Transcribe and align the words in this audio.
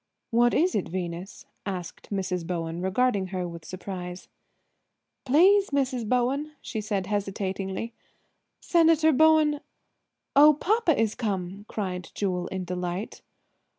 "What 0.31 0.55
is 0.55 0.73
it, 0.73 0.87
Venus?" 0.89 1.45
asked 1.63 2.09
Mrs. 2.09 2.47
Bowen, 2.47 2.81
regarding 2.81 3.27
her 3.27 3.47
with 3.47 3.63
surprise. 3.63 4.29
"Please, 5.27 5.69
Mrs. 5.69 6.09
Bowen," 6.09 6.53
she 6.59 6.81
said 6.81 7.05
hesitatingly, 7.05 7.93
"Senator 8.61 9.11
Bowen—" 9.11 9.59
"Oh, 10.35 10.55
papa 10.55 10.99
is 10.99 11.13
come," 11.13 11.65
cried 11.67 12.09
Jewel 12.15 12.47
in 12.47 12.65
delight. 12.65 13.21